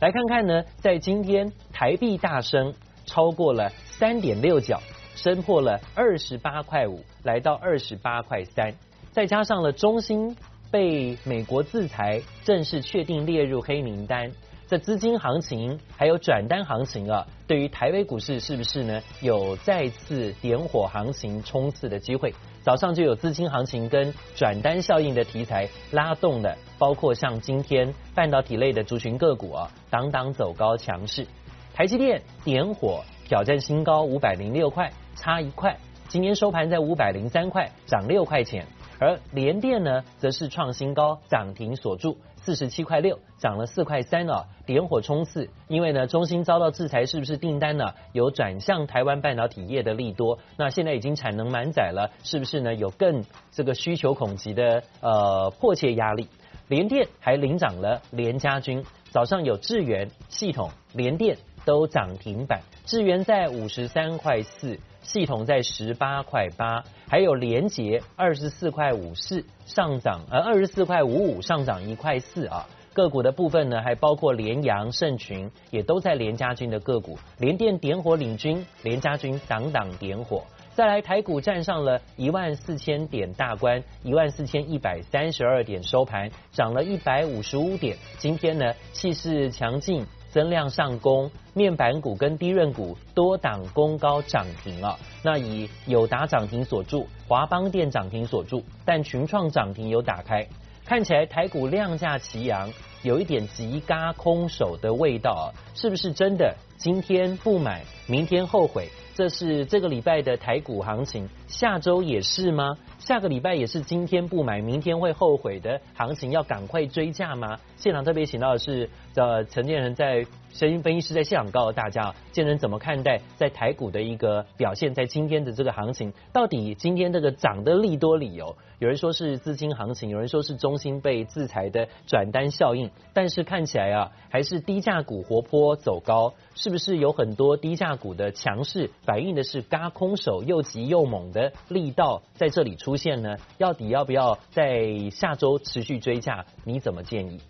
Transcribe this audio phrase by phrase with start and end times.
[0.00, 2.72] 来看看呢，在今天台币大升，
[3.04, 4.80] 超过了三点六角，
[5.16, 8.72] 升破了二十八块五，来到二十八块三，
[9.10, 10.36] 再加上了中兴
[10.70, 14.30] 被美国制裁，正式确定列入黑名单。
[14.68, 22.34] 这资金行情还有转单行情啊，对于台北股市是不是呢，有再次点火行情冲刺的机会？
[22.60, 31.26] 早上就有资金行情跟转单效应的题材拉动的，包括像今天半导体类的族群个股啊，档档走高强势。
[31.72, 35.78] 台积电点火挑战新高五百零六块，差一块，
[36.08, 38.66] 今天收盘在五百零三块，涨六块钱。
[38.98, 42.18] 而联电呢，则是创新高，涨停锁住。
[42.36, 45.50] 四十七块六，涨了四块三啊，点火冲刺。
[45.66, 50.38] 因为呢，中芯遭到制裁，是不是订单呢有转向台湾半导体业的利多？
[50.56, 56.28] 那现在已经产能满载了，是不是呢有更这个需求恐急的呃迫切压力？
[56.68, 61.36] 联电还领涨了，联家军早上有智原系统、联电
[61.68, 64.78] 都涨停板，智源在五十三块四。
[65.02, 72.66] 系统在十八块八，还有联杰二十四块五四上涨，呃二十四块五五上涨一块四啊。
[72.94, 77.18] 个股的部分呢，还包括联阳、盛群，也都在联家军的个股。
[77.38, 80.42] 联电点火领军，联家军档档点火。
[80.74, 87.96] 再来台股站上了一万四千点大关，一万四千一百三十二点收盘，涨了一百五十五点。
[88.18, 90.06] 今天呢，气势强劲。
[90.30, 94.98] 增量上攻，面板股跟低润股多档攻高涨停了。
[95.22, 100.46] 那以友达涨停锁住，华邦电涨停锁住，但群创涨停有打开，
[100.84, 102.70] 看起来台股量价齐扬，
[103.02, 106.56] 有一点急嘎空手的味道啊，是不是真的？
[106.76, 112.78] 今天不买，明天后悔，这是这个礼拜的台股行情，下周也是吗？
[113.00, 117.58] 下个礼拜也是今天不买，明天会后悔的行情，要赶快追价吗？
[117.76, 120.24] 现场特别请到的是呃陈建仁在。
[120.50, 124.94] 声音分析师在现场告诉大家，建仁怎么看待在台股的一个表现？
[124.94, 128.56] 在今天的这个行情，到底今天这个涨的利多理由？
[128.78, 143.36] 有人说是资金行情，有人说是中心被制裁的转单效应，但是看起来啊，还是低价股活泼走高，是不是有很多低价股的强势反映的是嘎空手又急又猛的力道在这里出现呢？
[143.58, 146.44] 到底要不要在下周持续追价？
[146.64, 147.40] 你怎么建议？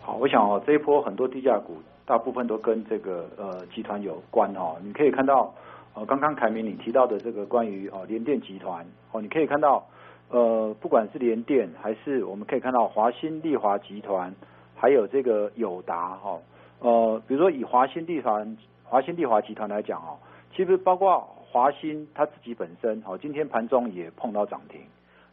[0.00, 4.76] 好，我想哦，这一波很多低价股，大部分都跟这个呃集团有关哦。
[4.82, 5.52] 你可以看到，
[5.94, 9.84] 呃，刚刚凯明你提到的这个关于哦联电集团哦，你可以看到，
[10.28, 14.34] 呃，不管是联电还是我们可以看到华新丽华集团，
[14.74, 16.38] 还有这个友达哈，
[16.80, 18.44] 呃，比如说以华新丽华
[18.84, 20.18] 华新丽华集团来讲哦，
[20.54, 21.20] 其实包括
[21.50, 24.80] 华新它自己本身哦，今天盘中也碰到涨停。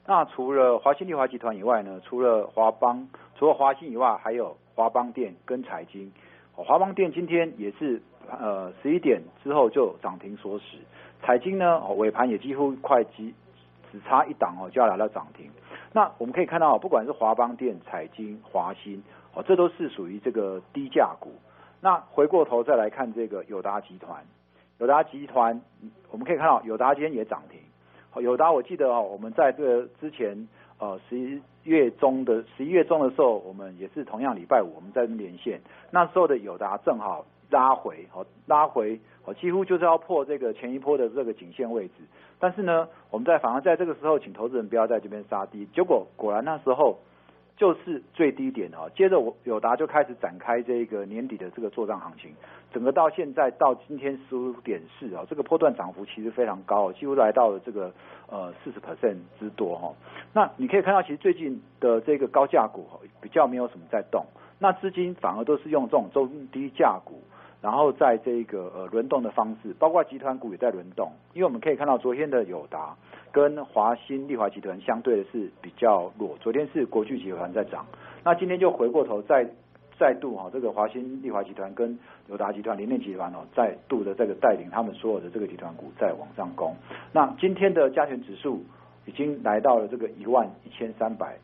[0.06, 4.56] 那除了华新丽华集团以外呢，除了华邦，除了华新以外，还有。
[4.76, 6.12] 华邦电跟财经，
[6.56, 10.64] 华邦电今天也是呃十一点之后就涨停锁死，
[11.22, 13.32] 彩晶呢尾盘也几乎快几
[13.94, 15.50] 只差一档哦就要来到涨停。
[15.94, 19.02] 那我们可以看到，不管是华邦电、彩晶、华新
[19.34, 21.31] 哦，这都是属于这个低价股。
[21.80, 24.26] 那回过头再来看这个友达集团，
[24.80, 25.62] 友达集团
[26.12, 27.62] 我们可以看到友达今天也涨停。
[28.22, 30.48] 友达我记得哦，我们在这个之前。
[30.80, 35.62] 呃，十一月中的十一月中的时候，我们也是同样礼拜五我们在连线，
[35.92, 41.94] 那时候的友达正好拉回，哦拉回，哦几乎就是要破这个前一波的这个颈线位置，
[42.39, 47.00] 但是呢，我们在反而在这个时候，请投资人不要在这边杀低，结果果然那时候。
[47.56, 52.31] 就是最低点哦，接着我友达就开始展开这个年底的这个作帐行情，
[52.73, 57.94] 整个到现在到今天十五点四哦，这个波段涨幅其实非常高，几乎来到了这个
[58.28, 59.94] 呃四十 percent 之多哈。
[60.34, 62.88] 那你可以看到，其实最近的这个高价股
[63.22, 64.25] 比较没有什么在动，
[64.57, 67.22] 那资金反而都是用这种中低价股。
[67.63, 72.94] 然后在这个呃轮动的方式，包括集团股也在轮动，因为我们可以看到昨天的友达
[73.31, 77.85] 跟华新丽华集团相对的是比较弱，昨天是国巨集团在涨，
[78.22, 79.47] 那今天就回过头再
[79.97, 81.97] 再度哈、哦，这个华新丽华集团跟
[82.28, 86.76] 友达集团、联电集团哦，再度的这个带领他们所有的这个集团股在往上攻，
[87.14, 88.61] 那今天的加权指数
[89.05, 91.38] 已经来到了这个一万一千三百。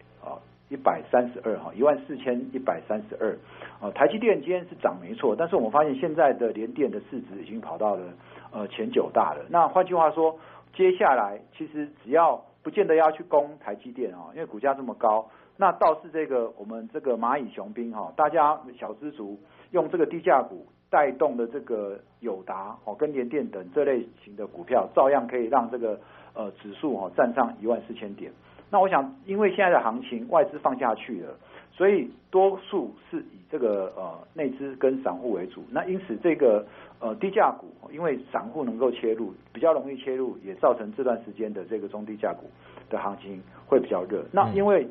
[0.70, 3.36] 一百三十二哈，一万四千一百三十二，
[3.82, 8.14] 呃，台积电今天是涨没错，但是我们发现现在的联电的市值已经跑到了
[8.52, 9.44] 呃前九大了。
[9.50, 10.38] 那换句话说，
[10.74, 15.28] 接下来其实只要不见得要去攻台积电啊，因为股价这么高，
[15.58, 19.40] 那倒是这个我们这个蚂蚁雄兵哈，大家小资族
[19.72, 26.00] 用这个低价股带动的这个友达哦跟联电等这类型的股票，照样可以让这个
[26.36, 28.32] 呃指数哦站上一万四千点。
[28.70, 31.34] 那我想，因为现在的行情外资放下去了，
[31.72, 35.64] 所以多数是以这个呃内资跟散户为主。
[35.72, 36.64] 那因此这个
[37.00, 42.50] 呃低价股，因为散户能够切入，比较容易切入，也造成这段时间的这个中低价股
[42.90, 44.24] 的行情会比较热。
[44.32, 44.88] 那因为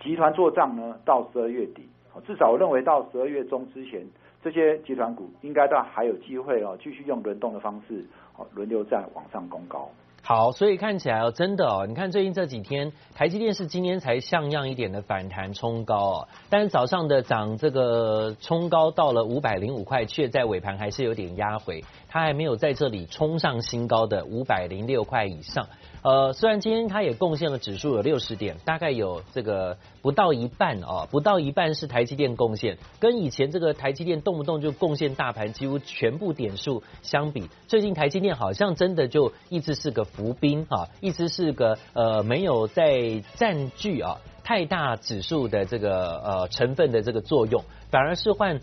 [0.00, 1.86] 集团做账呢，到十二月底，
[2.26, 4.04] 至少我认为到十二月中之前，
[4.42, 8.04] 这些集团股应该都还有机会哦，继续用轮动的方式
[8.36, 9.88] 哦轮流在往上攻高。
[10.34, 25.68] 好，所以看起来哦，真的哦，你看最近这几天，台积电是今天才像样一点的反弹冲高哦，但是早上的涨这个冲高到了五百零五块，却在尾盘还是有点压回，它还没有在这里冲上新高的五百零六块以上。
[26.02, 48.60] 呃，虽然今天它也贡献了指数有六十点，大概有这个不到一半哦，不到一半是台积电贡献，跟以前这个台积电动不动就贡献大盘几乎全部点数相比，最近台积电好像真的就一直是个浮兵啊，一直是个呃没有在占据啊太大指数的这个呃成分的这个作用，反而是换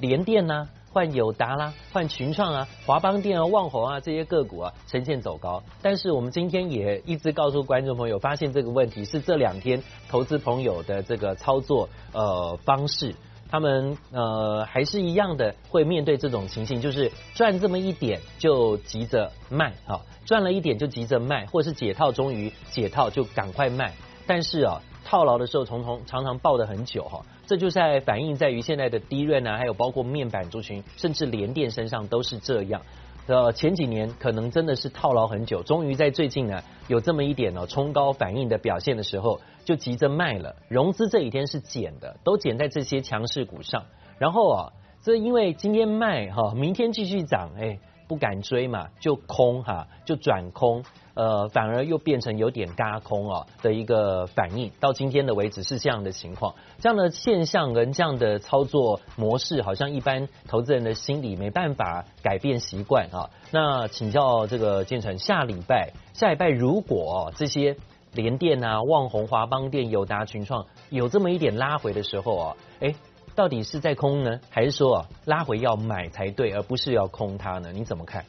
[0.00, 13.14] 联电呢、换友达啦，换群创啊，华邦电啊，旺宏啊这些个股啊呈现走高，但是我们今天也一直告诉观众朋友，发现这个问题是这两天投资朋友的这个操作呃方式，
[13.48, 23.94] 他们呃还是一样的会面对这种情形，就是赚这么一点就急着卖啊，赚了一点就急着卖，或是解套终于解套就赶快卖，
[24.26, 24.82] 但是啊。
[25.02, 32.82] 套牢的时候，从从常常抱得很久哈，这就在反映在于现在的低润啊，还有包括面板族群，甚至连电身上都是这样。
[33.26, 40.54] 呃，前几年可能真的是套牢很久，终于在最近呢有这么一点呢冲高反应的表现的时候，就急着卖了。
[40.68, 43.86] 融资这几天是减的，都减在这些强势股上。
[44.20, 47.80] 然后啊，这因为今天卖哈，明天继续涨，哎，
[48.10, 50.82] 不敢追嘛，就空哈，就转空。
[51.14, 63.30] 呃，反而又变成有点嘎空啊的一个反应，到今天的为止是这样的情况，这样的现象跟这样的操作模式，好像一般投资人的心理没办法改变习惯啊。
[63.52, 67.76] 那请教这个建成，下礼拜下礼拜如果这些
[68.12, 72.94] 联电啊、旺宏、华邦电、友达、群创有这么一点拉回的时候啊，哎，
[73.36, 77.72] 到底是在空呢，还是说拉回要买才对，而不是要空它呢？
[77.72, 78.24] 你怎么看？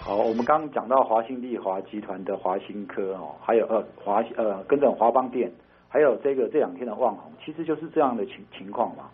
[0.00, 5.50] 好，我们刚刚讲到华兴利华集团的华新科哦，还有呃华呃跟着华邦电，
[5.88, 9.04] 还有这个这两天的旺宏，其实就是这样的情情况嘛。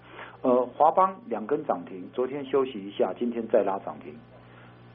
[0.42, 4.14] 呃，华邦两根涨停，昨天休息一下，今天再拉涨停。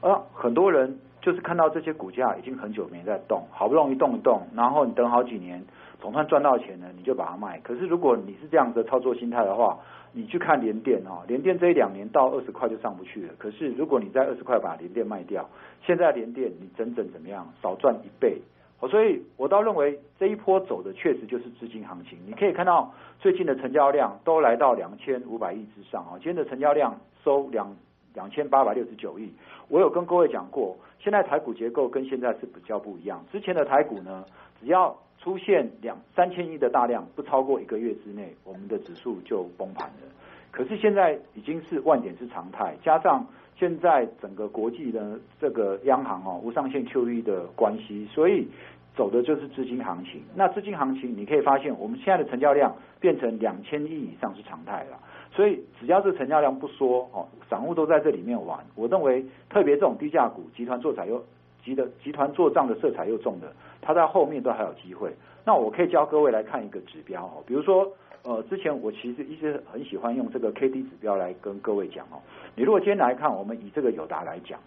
[0.00, 5.60] 呃，很多人就是看到这些股价已经很久没在动，好不容易动一动，然后你等好几年，
[6.00, 7.58] 总算赚到钱了，你就把它卖。
[7.64, 9.76] 可是如果你是这样的操作心态的话，
[10.12, 13.34] 你去看联电哦，联电这一两年到二十块就上不去了。
[13.38, 15.44] 可是如果你在二十块把联电卖掉，
[15.84, 18.40] 现在联电你整整怎么样少赚一倍？
[18.88, 22.16] 所以我倒认为这一波走的确实就是资金行情。
[22.24, 27.74] 你可以看到最近的成交量都来到两千五百亿之上啊，今天的成交量收两
[28.16, 29.30] 两千八百六十九亿。
[29.68, 33.24] 我有跟各位讲过，现在台股结构跟现在是比较不一样。
[33.30, 34.24] 之前的台股呢，
[34.58, 40.08] 只要出现两三千亿的大量，不超过一个月之内，我们的指数就崩盘了。
[40.50, 43.26] 可是现在已经是万点是常态，加上
[43.58, 48.48] 现在整个国际的这个央行哦无上限 QE 的关系，所以
[48.96, 50.22] 走的就是资金行情。
[50.34, 54.98] 那资金行情，你可以发现我们现在的成交量变成两千亿以上是常态了。
[55.36, 58.58] 所以只要是成交量不缩哦，散户都在这里面玩。
[58.74, 61.22] 我认为特别这种低价股，集团做彩又
[61.62, 63.52] 集的集团做账的色彩又重的。
[63.82, 65.12] 它在后面都还有机会，
[65.44, 67.86] 那我可以教各位来看一个指标哦，比如说，
[68.24, 72.18] 呃，之前我其实一直很喜欢用这个 K D 指标来跟各位讲哦。
[72.56, 74.58] 你如果今天来看，我们以这个友达来讲，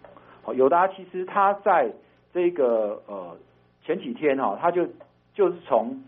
[0.42, 1.92] 好，友达其实它在
[2.32, 3.36] 这个呃
[3.84, 4.86] 前几天哈，它就
[5.34, 6.00] 就是从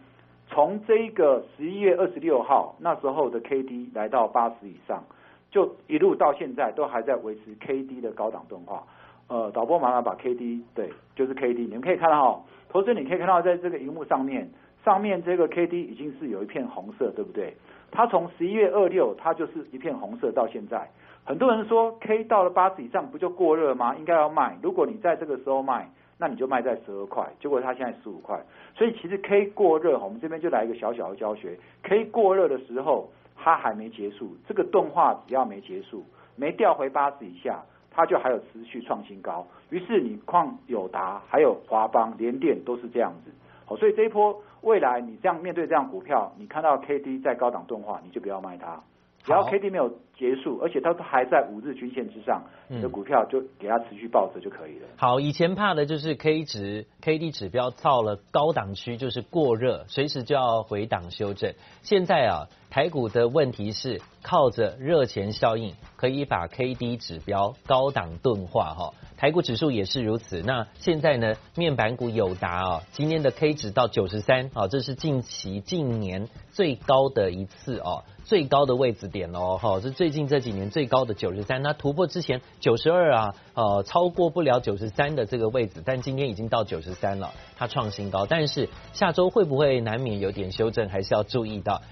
[0.52, 5.02] 从这个十一月二十六号那时候的 K D 来到八十以上，
[5.50, 8.84] 就一路到现在都还在维持 K D 的高档钝化。
[9.28, 12.42] 呃，导播麻烦把 K D 对，就是 K D，你们可以看到哈。
[12.68, 14.50] 投资你可以看到，在这个荧幕上面，
[14.84, 17.54] 上面这个 K D 已经是有一片红色，对不对？
[17.90, 20.86] 它从十一月二六，它就是一片红色到现在。
[21.24, 23.94] 很多人说 K 到了八十以上不就过热吗？
[23.96, 24.58] 应该要卖。
[24.62, 25.88] 如果你在这个时候卖，
[26.22, 27.28] 那你就卖在十二块。
[27.40, 28.40] 结果它现在十五块，
[28.76, 31.58] 所以其实 K 过热，我们这边就来一个小小的教学。
[31.82, 36.04] K 过热的时候，它还没结束，这个钝化只要没结束，
[36.36, 37.60] 没掉回八十以下。
[37.94, 43.30] 它就还有持续创新高，于是你况友达还有华邦联电都是这样子，
[43.66, 48.80] 好，所以这一波未来你这样面对这样股票，你看到 K D 在高档钝化，你就不要卖它。
[49.24, 54.88] 只要 K D 没有结束，而且它都还在五日均线之上，你的股票就给它持续抱着就可以了。
[54.96, 61.54] 好，以前怕的就是 K 值 K D 指标到了高档区就是过热，随时就要回档修正。
[61.82, 68.94] 现在啊，台股的问题是靠着热钱效应，可以把 K D 指标高档钝化哈。
[69.16, 70.42] 台股指数也是如此。
[70.42, 78.02] 那现在呢，面板股友达啊，今天的 K 值到九十三啊，这是近期近年最高的一次哦。
[78.24, 91.82] 最高的位置点喽，哈，是最近这几年最高的九十三，那突破之前九十二啊，呃，超过不了九十三的这个位置，但今天已经到九十三了，它创新高，但是下周会不会难免有点修正，还是要注意到。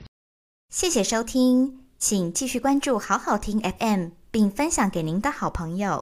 [0.70, 5.98] 谢谢收听，请继续关注好好听 FM，并分享给您的好朋友。